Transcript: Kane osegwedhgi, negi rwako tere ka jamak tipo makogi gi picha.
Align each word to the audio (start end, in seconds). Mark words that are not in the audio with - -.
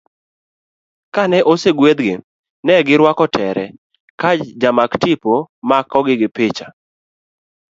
Kane 1.15 1.39
osegwedhgi, 1.51 2.13
negi 2.65 2.93
rwako 2.99 3.25
tere 3.35 3.65
ka 4.19 4.29
jamak 4.61 4.91
tipo 5.01 5.33
makogi 5.69 6.15
gi 6.21 6.29
picha. 6.35 6.67